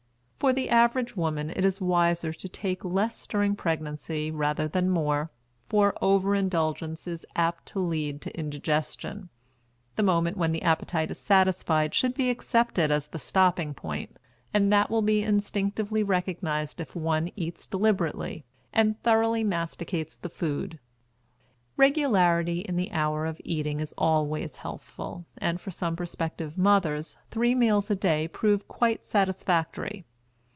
For 0.41 0.53
the 0.53 0.71
average 0.71 1.15
woman 1.15 1.51
it 1.51 1.63
is 1.63 1.79
wiser 1.79 2.33
to 2.33 2.49
take 2.49 2.83
less 2.83 3.27
during 3.27 3.55
pregnancy 3.55 4.31
rather 4.31 4.67
than 4.67 4.89
more, 4.89 5.29
for 5.69 5.93
over 6.01 6.33
indulgence 6.33 7.05
is 7.05 7.23
apt 7.35 7.67
to 7.67 7.79
lead 7.79 8.21
to 8.21 8.35
indigestion. 8.35 9.29
The 9.97 10.01
moment 10.01 10.37
when 10.37 10.51
the 10.51 10.63
appetite 10.63 11.11
is 11.11 11.19
satisfied 11.19 11.93
should 11.93 12.15
be 12.15 12.31
accepted 12.31 12.89
as 12.89 13.05
the 13.05 13.19
stopping 13.19 13.75
point, 13.75 14.17
and 14.51 14.73
that 14.73 14.89
will 14.89 15.03
be 15.03 15.21
instinctively 15.21 16.01
recognized 16.01 16.81
if 16.81 16.95
one 16.95 17.31
eats 17.35 17.67
deliberately, 17.67 18.43
and 18.73 18.99
thoroughly 19.03 19.43
masticates 19.43 20.19
the 20.19 20.27
food. 20.29 20.79
Regularity 21.77 22.61
in 22.61 22.77
the 22.77 22.91
hour 22.91 23.27
of 23.27 23.39
eating 23.43 23.79
is 23.79 23.93
always 23.95 24.55
healthful, 24.55 25.25
and 25.37 25.61
for 25.61 25.69
some 25.69 25.95
prospective 25.95 26.57
mothers 26.57 27.15
three 27.29 27.53
meals 27.53 27.91
a 27.91 27.95
day 27.95 28.27
prove 28.27 28.67
quite 28.67 29.05
satisfactory. 29.05 30.03